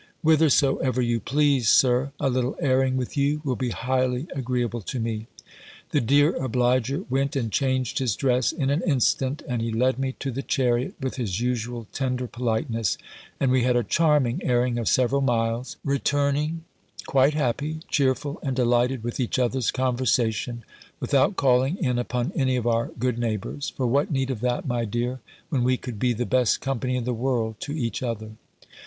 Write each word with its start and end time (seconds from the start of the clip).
"Whithersoever 0.23 0.99
you 0.99 1.19
please, 1.19 1.69
Sir. 1.69 2.11
A 2.19 2.27
little 2.27 2.55
airing 2.59 2.97
with 2.97 3.15
you 3.15 3.39
will 3.45 3.55
be 3.55 3.69
highly 3.69 4.25
agreeable 4.33 4.81
to 4.81 4.99
me." 4.99 5.27
The 5.91 6.01
dear 6.01 6.33
obliger 6.43 7.03
went 7.07 7.35
and 7.35 7.51
changed 7.51 7.99
his 7.99 8.15
dress 8.15 8.51
in 8.51 8.71
an 8.71 8.81
instant; 8.81 9.43
and 9.47 9.61
he 9.61 9.71
led 9.71 9.99
me 9.99 10.13
to 10.13 10.31
the 10.31 10.41
chariot, 10.41 10.95
with 10.99 11.17
his 11.17 11.39
usual 11.39 11.85
tender 11.93 12.25
politeness, 12.25 12.97
and 13.39 13.51
we 13.51 13.61
had 13.61 13.75
a 13.75 13.83
charming 13.83 14.41
airing 14.43 14.79
of 14.79 14.87
several 14.87 15.21
miles; 15.21 15.77
returning 15.85 16.63
quite 17.05 17.35
happy, 17.35 17.81
cheerful, 17.87 18.39
and 18.41 18.55
delighted 18.55 19.03
with 19.03 19.19
each 19.19 19.37
other's 19.37 19.69
conversation, 19.69 20.63
without 20.99 21.35
calling 21.35 21.77
in 21.77 21.99
upon 21.99 22.31
any 22.35 22.55
of 22.55 22.65
our 22.65 22.87
good 22.97 23.19
neighbours: 23.19 23.69
for 23.77 23.85
what 23.85 24.09
need 24.09 24.31
of 24.31 24.39
that, 24.41 24.67
my 24.67 24.83
dear, 24.83 25.19
when 25.49 25.63
we 25.63 25.77
could 25.77 25.99
be 25.99 26.11
the 26.11 26.25
best 26.25 26.59
company 26.59 26.95
in 26.95 27.03
the 27.03 27.13
world 27.13 27.57
to 27.59 27.77
each 27.77 28.01
other? 28.01 28.31